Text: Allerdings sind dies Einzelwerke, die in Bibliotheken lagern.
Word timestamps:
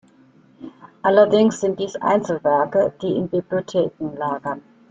Allerdings 1.03 1.59
sind 1.59 1.79
dies 1.79 1.95
Einzelwerke, 1.97 2.91
die 3.03 3.15
in 3.15 3.29
Bibliotheken 3.29 4.17
lagern. 4.17 4.63